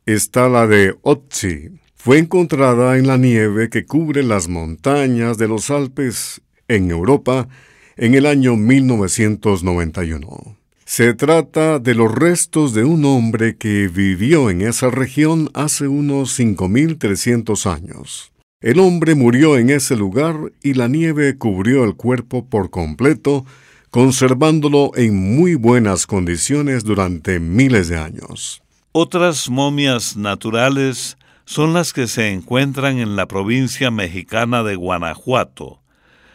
está 0.04 0.50
la 0.50 0.66
de 0.66 0.94
Otzi. 1.00 1.70
Fue 1.94 2.18
encontrada 2.18 2.98
en 2.98 3.06
la 3.06 3.16
nieve 3.16 3.70
que 3.70 3.86
cubre 3.86 4.22
las 4.22 4.48
montañas 4.48 5.38
de 5.38 5.48
los 5.48 5.70
Alpes 5.70 6.42
en 6.68 6.90
Europa 6.90 7.48
en 7.96 8.14
el 8.14 8.26
año 8.26 8.56
1991. 8.56 10.58
Se 10.84 11.14
trata 11.14 11.78
de 11.78 11.94
los 11.94 12.14
restos 12.14 12.74
de 12.74 12.84
un 12.84 13.06
hombre 13.06 13.56
que 13.56 13.88
vivió 13.88 14.50
en 14.50 14.60
esa 14.60 14.90
región 14.90 15.48
hace 15.54 15.88
unos 15.88 16.38
5.300 16.38 17.64
años. 17.64 18.30
El 18.60 18.78
hombre 18.78 19.14
murió 19.14 19.56
en 19.56 19.70
ese 19.70 19.96
lugar 19.96 20.36
y 20.62 20.74
la 20.74 20.88
nieve 20.88 21.38
cubrió 21.38 21.84
el 21.84 21.94
cuerpo 21.94 22.46
por 22.46 22.68
completo, 22.68 23.46
conservándolo 23.94 24.90
en 24.96 25.36
muy 25.36 25.54
buenas 25.54 26.08
condiciones 26.08 26.82
durante 26.82 27.38
miles 27.38 27.86
de 27.88 27.96
años. 27.96 28.60
Otras 28.90 29.48
momias 29.48 30.16
naturales 30.16 31.16
son 31.44 31.74
las 31.74 31.92
que 31.92 32.08
se 32.08 32.32
encuentran 32.32 32.98
en 32.98 33.14
la 33.14 33.26
provincia 33.26 33.92
mexicana 33.92 34.64
de 34.64 34.74
Guanajuato. 34.74 35.80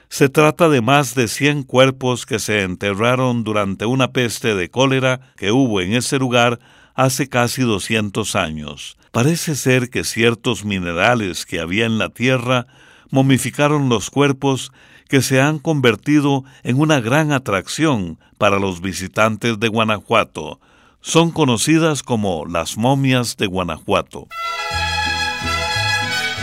Se 0.08 0.30
trata 0.30 0.70
de 0.70 0.80
más 0.80 1.16
de 1.16 1.28
100 1.28 1.64
cuerpos 1.64 2.26
que 2.26 2.40
se 2.40 2.62
enterraron 2.62 3.44
durante 3.44 3.86
una 3.86 4.14
peste 4.14 4.56
de 4.56 4.70
cólera 4.70 5.20
que 5.36 5.52
hubo 5.52 5.82
en 5.82 5.96
ese 5.96 6.18
lugar 6.18 6.62
hace 6.96 7.28
casi 7.28 7.64
200 7.64 8.38
años. 8.38 8.98
Parece 9.12 9.56
ser 9.56 9.90
que 9.90 10.06
ciertos 10.06 10.64
minerales 10.64 11.46
que 11.46 11.60
había 11.60 11.86
en 11.86 11.98
la 11.98 12.08
tierra 12.08 12.68
momificaron 13.10 13.90
los 13.90 14.10
cuerpos 14.10 14.72
que 15.10 15.22
se 15.22 15.42
han 15.42 15.60
convertido 15.60 16.46
en 16.64 16.80
una 16.80 17.02
gran 17.02 17.34
atracción 17.34 18.20
para 18.38 18.60
los 18.60 18.80
visitantes 18.80 19.60
de 19.60 19.68
Guanajuato. 19.68 20.62
Son 21.02 21.32
conocidas 21.32 22.04
como 22.04 22.46
las 22.46 22.78
momias 22.78 23.36
de 23.36 23.48
Guanajuato. 23.48 24.28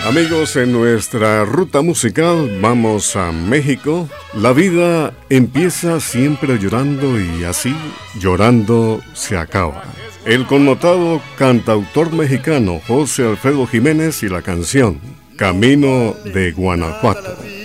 Amigos, 0.05 0.55
en 0.57 0.73
nuestra 0.73 1.45
ruta 1.45 1.81
musical 1.81 2.59
vamos 2.61 3.17
a 3.17 3.33
México. 3.33 4.09
La 4.35 4.53
vida 4.53 5.13
empieza 5.31 6.01
siempre 6.01 6.59
llorando 6.59 7.21
y 7.21 7.45
así, 7.45 7.75
llorando, 8.21 9.01
se 9.15 9.37
acaba. 9.37 9.83
El 10.25 10.47
connotado 10.47 11.21
cantautor 11.37 12.13
mexicano 12.13 12.81
José 12.87 13.27
Alfredo 13.27 13.67
Jiménez 13.67 14.23
y 14.23 14.29
la 14.29 14.43
canción 14.43 15.01
Camino 15.37 16.15
de 16.25 16.53
Guanajuato. 16.53 17.56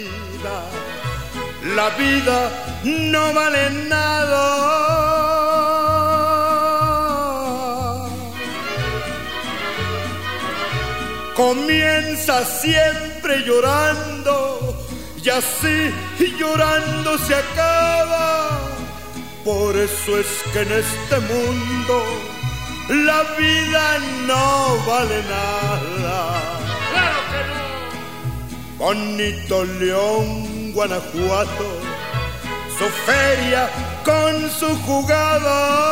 La 1.75 1.89
vida 1.91 2.51
no 2.83 3.33
vale 3.33 3.69
nada. 3.87 4.45
Comienza 11.35 12.45
siempre 12.45 13.43
llorando 13.45 14.77
y 15.23 15.29
así 15.29 15.91
llorando 16.39 17.17
se 17.19 17.35
acaba. 17.35 18.59
Por 19.45 19.75
eso 19.75 20.17
es 20.19 20.27
que 20.51 20.61
en 20.61 20.71
este 20.71 21.19
mundo 21.31 22.03
la 22.89 23.23
vida 23.37 23.99
no 24.27 24.77
vale 24.87 25.23
nada. 25.23 26.59
¡Claro 26.91 27.21
que 27.31 27.41
no! 27.49 28.85
Bonito 28.85 29.63
León, 29.63 30.50
Guanajuato, 30.73 31.67
su 32.77 32.87
feria 33.05 33.69
con 34.03 34.49
su 34.49 34.75
jugada. 34.81 35.91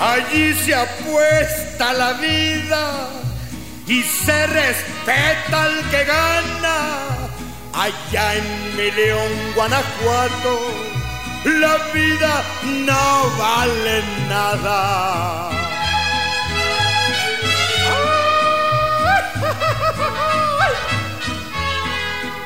Allí 0.00 0.54
se 0.54 0.74
apuesta 0.74 1.92
la 1.92 2.12
vida 2.14 3.08
y 3.86 4.02
se 4.02 4.46
respeta 4.46 5.64
al 5.64 5.90
que 5.90 6.04
gana 6.04 7.14
allá 7.72 8.34
en 8.34 8.76
mi 8.76 8.90
León, 8.90 9.32
Guanajuato, 9.54 10.60
la 11.44 11.76
vida 11.92 12.42
no 12.86 13.30
vale 13.38 14.02
nada. 14.28 15.63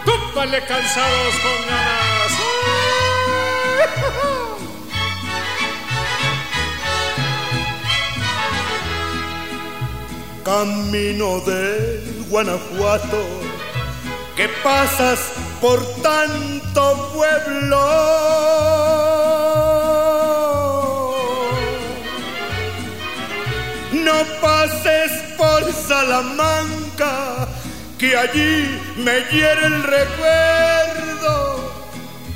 ¡Túpale 0.05 0.65
cansados 0.67 1.35
con 1.43 1.59
ganas! 1.69 2.33
Camino 10.45 11.41
de 11.41 12.25
Guanajuato 12.31 13.23
que 14.39 14.49
pasas 14.63 15.19
por 15.61 15.85
tanto 16.01 17.11
pueblo. 17.13 17.85
No 23.93 24.25
pases 24.41 25.11
por 25.37 25.73
Salamanca, 25.73 26.88
que 27.99 28.17
allí 28.17 28.81
me 28.97 29.21
hiere 29.31 29.67
el 29.67 29.83
recuerdo. 29.83 31.73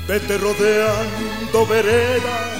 Vete 0.07 0.37
rodeando 0.37 1.65
veredas, 1.67 2.57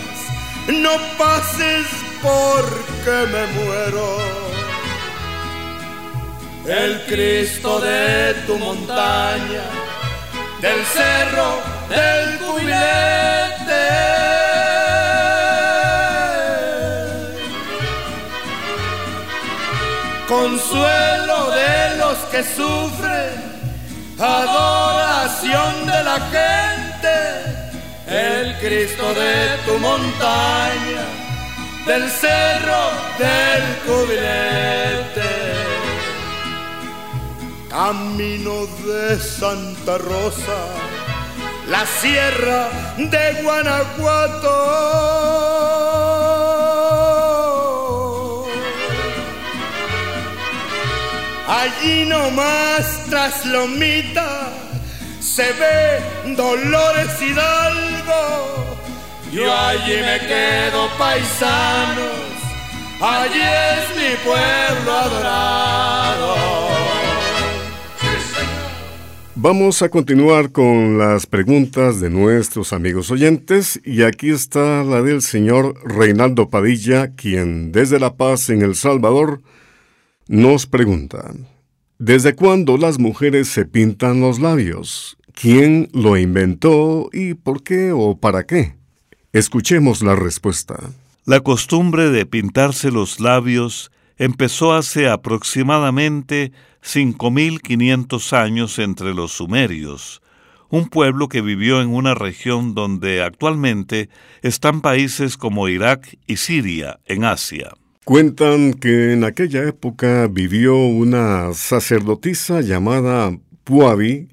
no 0.67 0.91
pases 1.17 1.85
porque 2.21 3.27
me 3.31 3.45
muero 3.63 4.17
el 6.65 7.01
Cristo 7.05 7.79
de 7.81 8.33
tu 8.47 8.57
montaña, 8.57 9.63
del 10.61 10.85
cerro 10.85 11.61
del 11.89 12.37
cubilete. 12.39 13.23
Consuelo 20.27 21.22
que 22.33 22.41
sufren, 22.43 23.33
adoración 24.17 25.85
de 25.85 26.03
la 26.03 26.19
gente, 26.33 27.15
el 28.07 28.57
Cristo 28.57 29.13
de 29.13 29.35
tu 29.67 29.77
montaña, 29.77 31.05
del 31.85 32.09
cerro 32.09 32.81
del 33.19 33.63
cubilete 33.85 35.31
camino 37.69 38.65
de 38.83 39.19
Santa 39.19 39.99
Rosa, 39.99 40.59
la 41.67 41.85
sierra 41.85 42.69
de 42.97 43.43
Guanajuato. 43.43 44.53
Allí 51.61 52.05
nomás 52.05 53.05
tras 53.09 53.45
Lomita 53.45 54.51
se 55.19 55.43
ve 55.53 56.35
Dolores 56.35 57.21
Hidalgo. 57.21 58.23
Yo 59.31 59.51
allí 59.51 59.97
me 60.09 60.19
quedo 60.27 60.89
paisanos, 60.97 62.19
allí 63.01 63.41
es 63.41 63.85
mi 63.97 64.15
pueblo 64.23 64.91
adorado. 64.91 66.35
Vamos 69.35 69.81
a 69.81 69.89
continuar 69.89 70.51
con 70.51 70.97
las 70.97 71.25
preguntas 71.25 71.99
de 71.99 72.09
nuestros 72.09 72.71
amigos 72.71 73.11
oyentes 73.11 73.81
y 73.83 74.03
aquí 74.03 74.29
está 74.29 74.83
la 74.83 75.01
del 75.01 75.21
señor 75.21 75.75
Reinaldo 75.83 76.49
Padilla, 76.49 77.13
quien 77.15 77.71
desde 77.71 77.99
La 77.99 78.13
Paz 78.15 78.49
en 78.49 78.61
El 78.61 78.75
Salvador 78.75 79.41
nos 80.27 80.67
pregunta, 80.67 81.33
¿desde 81.97 82.35
cuándo 82.35 82.77
las 82.77 82.97
mujeres 82.97 83.49
se 83.49 83.65
pintan 83.65 84.21
los 84.21 84.39
labios? 84.39 85.17
¿Quién 85.33 85.89
lo 85.93 86.17
inventó 86.17 87.09
y 87.11 87.33
por 87.33 87.63
qué 87.63 87.91
o 87.91 88.15
para 88.17 88.45
qué? 88.45 88.75
Escuchemos 89.33 90.01
la 90.01 90.15
respuesta. 90.15 90.91
La 91.25 91.41
costumbre 91.41 92.09
de 92.09 92.25
pintarse 92.25 92.91
los 92.91 93.19
labios 93.19 93.91
empezó 94.17 94.73
hace 94.73 95.09
aproximadamente 95.09 96.51
5.500 96.83 98.33
años 98.33 98.79
entre 98.79 99.13
los 99.13 99.31
sumerios, 99.31 100.21
un 100.69 100.87
pueblo 100.87 101.27
que 101.27 101.41
vivió 101.41 101.81
en 101.81 101.89
una 101.89 102.13
región 102.13 102.75
donde 102.75 103.21
actualmente 103.21 104.09
están 104.41 104.81
países 104.81 105.35
como 105.35 105.67
Irak 105.67 106.17
y 106.27 106.37
Siria, 106.37 106.99
en 107.05 107.25
Asia. 107.25 107.73
Cuentan 108.05 108.73
que 108.73 109.13
en 109.13 109.23
aquella 109.23 109.63
época 109.63 110.27
vivió 110.29 110.75
una 110.75 111.53
sacerdotisa 111.53 112.59
llamada 112.59 113.31
Puabi, 113.63 114.27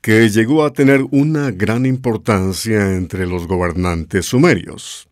que 0.00 0.28
llegó 0.30 0.64
a 0.64 0.72
tener 0.72 1.06
una 1.12 1.52
gran 1.52 1.86
importancia 1.86 2.96
entre 2.96 3.28
los 3.28 3.46
gobernantes 3.46 4.26
sumerios. 4.26 5.08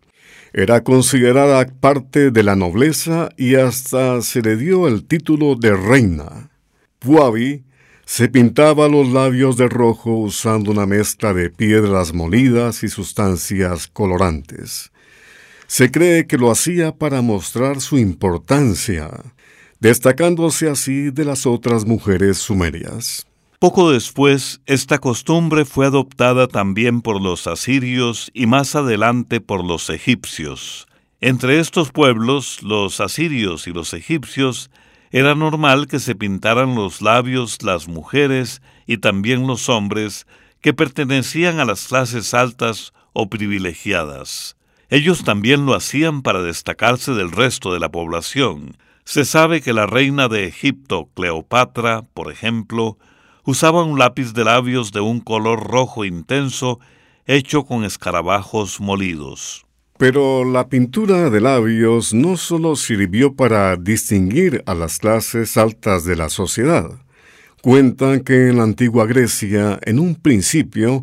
Era 0.52 0.82
considerada 0.82 1.64
parte 1.64 2.32
de 2.32 2.42
la 2.42 2.56
nobleza 2.56 3.28
y 3.36 3.54
hasta 3.54 4.20
se 4.20 4.42
le 4.42 4.56
dio 4.56 4.88
el 4.88 5.04
título 5.04 5.54
de 5.54 5.76
reina. 5.76 6.50
Puabi 6.98 7.62
se 8.04 8.28
pintaba 8.28 8.88
los 8.88 9.12
labios 9.12 9.56
de 9.56 9.68
rojo 9.68 10.16
usando 10.16 10.72
una 10.72 10.86
mezcla 10.86 11.32
de 11.32 11.50
piedras 11.50 12.12
molidas 12.12 12.82
y 12.82 12.88
sustancias 12.88 13.86
colorantes. 13.86 14.91
Se 15.66 15.90
cree 15.90 16.26
que 16.26 16.38
lo 16.38 16.50
hacía 16.50 16.94
para 16.96 17.22
mostrar 17.22 17.80
su 17.80 17.98
importancia, 17.98 19.10
destacándose 19.80 20.68
así 20.68 21.10
de 21.10 21.24
las 21.24 21.46
otras 21.46 21.86
mujeres 21.86 22.38
sumerias. 22.38 23.26
Poco 23.58 23.92
después, 23.92 24.60
esta 24.66 24.98
costumbre 24.98 25.64
fue 25.64 25.86
adoptada 25.86 26.48
también 26.48 27.00
por 27.00 27.22
los 27.22 27.46
asirios 27.46 28.30
y 28.34 28.46
más 28.46 28.74
adelante 28.74 29.40
por 29.40 29.64
los 29.64 29.88
egipcios. 29.88 30.88
Entre 31.20 31.60
estos 31.60 31.92
pueblos, 31.92 32.60
los 32.64 33.00
asirios 33.00 33.68
y 33.68 33.72
los 33.72 33.94
egipcios, 33.94 34.68
era 35.12 35.36
normal 35.36 35.86
que 35.86 36.00
se 36.00 36.16
pintaran 36.16 36.74
los 36.74 37.02
labios 37.02 37.62
las 37.62 37.86
mujeres 37.86 38.62
y 38.86 38.98
también 38.98 39.46
los 39.46 39.68
hombres 39.68 40.26
que 40.60 40.74
pertenecían 40.74 41.60
a 41.60 41.64
las 41.64 41.86
clases 41.86 42.34
altas 42.34 42.92
o 43.12 43.28
privilegiadas. 43.28 44.56
Ellos 44.92 45.24
también 45.24 45.64
lo 45.64 45.74
hacían 45.74 46.20
para 46.20 46.42
destacarse 46.42 47.12
del 47.12 47.30
resto 47.30 47.72
de 47.72 47.80
la 47.80 47.90
población. 47.90 48.76
Se 49.06 49.24
sabe 49.24 49.62
que 49.62 49.72
la 49.72 49.86
reina 49.86 50.28
de 50.28 50.44
Egipto, 50.44 51.08
Cleopatra, 51.14 52.02
por 52.12 52.30
ejemplo, 52.30 52.98
usaba 53.46 53.84
un 53.84 53.98
lápiz 53.98 54.34
de 54.34 54.44
labios 54.44 54.92
de 54.92 55.00
un 55.00 55.20
color 55.20 55.66
rojo 55.66 56.04
intenso 56.04 56.78
hecho 57.24 57.64
con 57.64 57.84
escarabajos 57.84 58.82
molidos. 58.82 59.64
Pero 59.96 60.44
la 60.44 60.68
pintura 60.68 61.30
de 61.30 61.40
labios 61.40 62.12
no 62.12 62.36
solo 62.36 62.76
sirvió 62.76 63.34
para 63.34 63.76
distinguir 63.76 64.62
a 64.66 64.74
las 64.74 64.98
clases 64.98 65.56
altas 65.56 66.04
de 66.04 66.16
la 66.16 66.28
sociedad. 66.28 66.90
Cuentan 67.62 68.20
que 68.20 68.48
en 68.48 68.58
la 68.58 68.64
antigua 68.64 69.06
Grecia, 69.06 69.80
en 69.84 69.98
un 69.98 70.16
principio, 70.16 71.02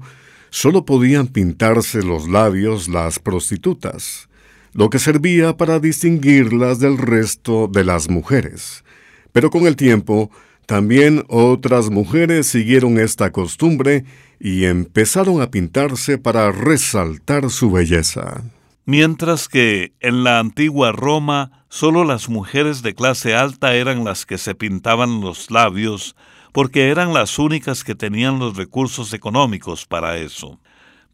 solo 0.49 0.85
podían 0.85 1.27
pintarse 1.27 2.01
los 2.03 2.27
labios 2.27 2.87
las 2.87 3.19
prostitutas, 3.19 4.29
lo 4.73 4.89
que 4.89 4.99
servía 4.99 5.57
para 5.57 5.79
distinguirlas 5.79 6.79
del 6.79 6.97
resto 6.97 7.67
de 7.67 7.83
las 7.83 8.09
mujeres. 8.09 8.83
Pero 9.31 9.49
con 9.49 9.67
el 9.67 9.75
tiempo, 9.75 10.31
también 10.65 11.23
otras 11.29 11.89
mujeres 11.89 12.47
siguieron 12.47 12.99
esta 12.99 13.31
costumbre 13.31 14.05
y 14.39 14.65
empezaron 14.65 15.41
a 15.41 15.51
pintarse 15.51 16.17
para 16.17 16.51
resaltar 16.51 17.49
su 17.49 17.71
belleza. 17.71 18.43
Mientras 18.85 19.47
que 19.47 19.93
en 19.99 20.23
la 20.23 20.39
antigua 20.39 20.91
Roma 20.91 21.65
solo 21.69 22.03
las 22.03 22.29
mujeres 22.29 22.81
de 22.81 22.95
clase 22.95 23.35
alta 23.35 23.75
eran 23.75 24.03
las 24.03 24.25
que 24.25 24.37
se 24.37 24.55
pintaban 24.55 25.21
los 25.21 25.51
labios 25.51 26.15
porque 26.51 26.89
eran 26.89 27.13
las 27.13 27.39
únicas 27.39 27.83
que 27.83 27.95
tenían 27.95 28.39
los 28.39 28.57
recursos 28.57 29.13
económicos 29.13 29.85
para 29.85 30.17
eso. 30.17 30.59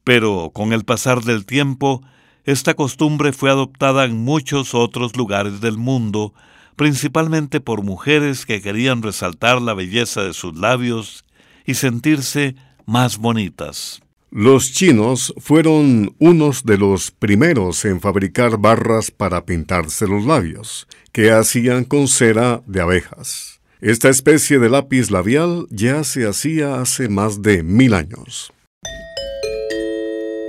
Pero 0.03 0.51
con 0.53 0.73
el 0.73 0.85
pasar 0.85 1.21
del 1.23 1.45
tiempo, 1.45 2.03
esta 2.45 2.75
costumbre 2.75 3.33
fue 3.33 3.49
adoptada 3.49 4.05
en 4.05 4.17
muchos 4.23 4.75
otros 4.75 5.15
lugares 5.15 5.61
del 5.61 5.77
mundo, 5.77 6.33
principalmente 6.75 7.59
por 7.59 7.83
mujeres 7.83 8.45
que 8.45 8.61
querían 8.61 9.01
resaltar 9.01 9.61
la 9.61 9.73
belleza 9.73 10.23
de 10.23 10.33
sus 10.33 10.55
labios 10.55 11.25
y 11.65 11.73
sentirse 11.73 12.55
más 12.85 13.17
bonitas. 13.17 14.01
Los 14.31 14.73
chinos 14.73 15.33
fueron 15.37 16.13
unos 16.19 16.65
de 16.65 16.77
los 16.77 17.09
primeros 17.11 17.85
en 17.85 18.01
fabricar 18.01 18.57
barras 18.57 19.09
para 19.09 19.45
pintarse 19.45 20.07
los 20.07 20.25
labios, 20.25 20.87
que 21.13 21.31
hacían 21.31 21.85
con 21.85 22.07
cera 22.07 22.61
de 22.67 22.81
abejas. 22.81 23.54
Esta 23.85 24.09
especie 24.09 24.57
de 24.57 24.67
lápiz 24.67 25.11
labial 25.11 25.67
ya 25.69 26.03
se 26.03 26.27
hacía 26.27 26.81
hace 26.81 27.07
más 27.07 27.43
de 27.43 27.61
mil 27.61 27.93
años. 27.93 28.51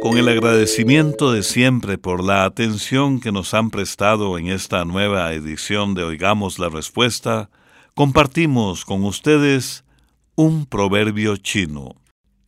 Con 0.01 0.17
el 0.17 0.31
agradecimiento 0.31 1.33
de 1.33 1.43
siempre 1.43 1.99
por 1.99 2.25
la 2.25 2.47
atención 2.47 3.21
que 3.21 3.33
nos 3.33 3.53
han 3.53 3.69
prestado 3.69 4.39
en 4.39 4.47
esta 4.47 4.87
nueva 4.87 5.35
edición 5.35 5.93
de 5.93 6.05
Oigamos 6.05 6.59
la 6.59 6.71
Respuesta, 6.71 7.51
compartimos 7.95 8.87
con 8.87 9.05
ustedes 9.05 9.85
un 10.35 10.65
proverbio 10.65 11.37
chino. 11.37 11.91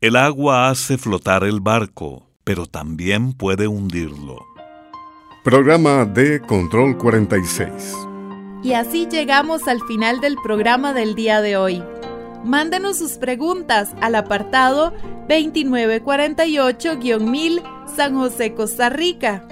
El 0.00 0.16
agua 0.16 0.70
hace 0.70 0.96
flotar 0.96 1.44
el 1.44 1.60
barco, 1.60 2.30
pero 2.44 2.64
también 2.64 3.34
puede 3.34 3.68
hundirlo. 3.68 4.38
Programa 5.44 6.06
de 6.06 6.40
Control 6.40 6.96
46. 6.96 8.07
Y 8.62 8.72
así 8.72 9.06
llegamos 9.06 9.68
al 9.68 9.80
final 9.82 10.20
del 10.20 10.36
programa 10.42 10.92
del 10.92 11.14
día 11.14 11.40
de 11.40 11.56
hoy. 11.56 11.80
Mándenos 12.44 12.98
sus 12.98 13.12
preguntas 13.12 13.90
al 14.00 14.14
apartado 14.14 14.92
2948-1000 15.28 17.62
San 17.94 18.16
José, 18.16 18.54
Costa 18.54 18.90
Rica. 18.90 19.46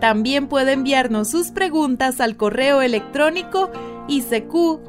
También 0.00 0.48
puede 0.48 0.72
enviarnos 0.72 1.28
sus 1.28 1.50
preguntas 1.50 2.20
al 2.20 2.36
correo 2.36 2.82
electrónico 2.82 3.70
isq.org 4.08 4.80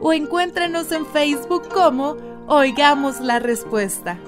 o 0.00 0.12
encuéntrenos 0.12 0.92
en 0.92 1.06
Facebook 1.06 1.68
como 1.68 2.16
Oigamos 2.48 3.20
la 3.20 3.38
Respuesta. 3.38 4.18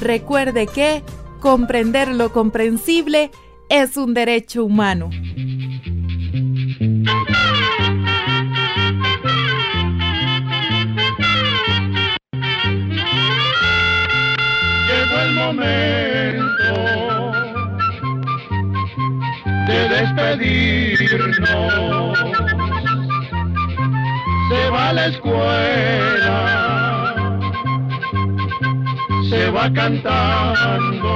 Recuerde 0.00 0.66
que 0.66 1.02
comprender 1.40 2.08
lo 2.08 2.32
comprensible 2.32 3.30
es 3.68 3.96
un 3.96 4.14
derecho 4.14 4.64
humano. 4.64 5.10
Llegó 14.88 15.18
el 15.22 15.32
momento 15.34 16.54
de 19.66 19.88
despedirnos. 19.88 21.38
Se 24.50 24.70
va 24.70 24.88
a 24.90 24.92
la 24.92 25.06
escuela, 25.06 26.38
se 29.30 29.50
va 29.50 29.72
cantando 29.72 31.14